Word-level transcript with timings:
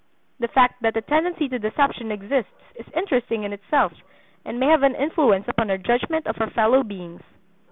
The 0.39 0.47
fact 0.47 0.81
that 0.81 0.97
a 0.97 1.01
tendency 1.01 1.47
to 1.47 1.59
deception 1.59 2.11
exists 2.11 2.53
is 2.73 2.87
interesting 2.95 3.43
in 3.43 3.53
itself, 3.53 3.93
and 4.43 4.59
may 4.59 4.65
have 4.65 4.81
an 4.81 4.95
influence 4.95 5.47
upon 5.47 5.69
our 5.69 5.77
judgment 5.77 6.25
of 6.25 6.41
our 6.41 6.49
fellow 6.49 6.81
beings. 6.81 7.21